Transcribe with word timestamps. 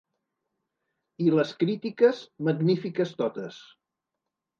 I 1.25 1.27
les 1.39 1.51
crítiques, 1.63 2.21
magnífiques 2.47 3.13
totes. 3.21 3.61